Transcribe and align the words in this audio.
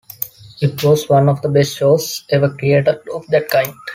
It 0.63 0.83
was 0.83 1.07
one 1.09 1.29
of 1.29 1.43
the 1.43 1.49
best 1.49 1.77
shows 1.77 2.25
ever 2.31 2.49
created 2.57 2.97
of 3.13 3.27
that 3.27 3.49
kind. 3.49 3.71